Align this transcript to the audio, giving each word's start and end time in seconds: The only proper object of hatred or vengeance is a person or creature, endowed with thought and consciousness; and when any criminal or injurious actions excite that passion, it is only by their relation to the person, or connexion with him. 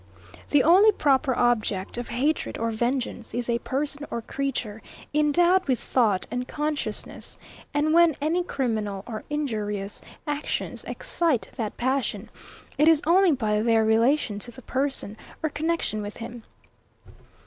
The 0.49 0.63
only 0.63 0.91
proper 0.91 1.35
object 1.35 1.95
of 1.95 2.07
hatred 2.09 2.57
or 2.57 2.71
vengeance 2.71 3.35
is 3.35 3.47
a 3.47 3.59
person 3.59 4.03
or 4.09 4.23
creature, 4.23 4.81
endowed 5.13 5.67
with 5.67 5.79
thought 5.79 6.25
and 6.31 6.47
consciousness; 6.47 7.37
and 7.71 7.93
when 7.93 8.15
any 8.19 8.43
criminal 8.43 9.03
or 9.05 9.23
injurious 9.29 10.01
actions 10.25 10.83
excite 10.85 11.49
that 11.55 11.77
passion, 11.77 12.31
it 12.79 12.87
is 12.87 13.03
only 13.05 13.33
by 13.33 13.61
their 13.61 13.85
relation 13.85 14.39
to 14.39 14.49
the 14.49 14.63
person, 14.63 15.17
or 15.43 15.49
connexion 15.51 16.01
with 16.01 16.17
him. 16.17 16.41